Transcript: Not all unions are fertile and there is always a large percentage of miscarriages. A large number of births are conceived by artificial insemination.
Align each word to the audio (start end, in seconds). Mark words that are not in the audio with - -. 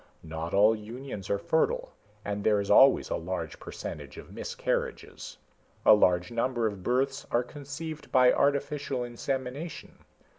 Not 0.23 0.51
all 0.51 0.75
unions 0.75 1.29
are 1.29 1.37
fertile 1.37 1.91
and 2.25 2.43
there 2.43 2.59
is 2.59 2.71
always 2.71 3.11
a 3.11 3.17
large 3.17 3.59
percentage 3.59 4.17
of 4.17 4.33
miscarriages. 4.33 5.37
A 5.85 5.93
large 5.93 6.31
number 6.31 6.65
of 6.65 6.81
births 6.81 7.27
are 7.29 7.43
conceived 7.43 8.11
by 8.11 8.33
artificial 8.33 9.03
insemination. 9.03 9.99